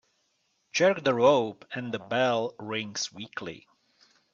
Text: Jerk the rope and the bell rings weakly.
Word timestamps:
Jerk 0.71 1.03
the 1.03 1.13
rope 1.13 1.63
and 1.75 1.93
the 1.93 1.99
bell 1.99 2.55
rings 2.57 3.13
weakly. 3.13 3.67